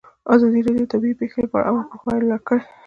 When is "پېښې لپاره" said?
1.19-1.65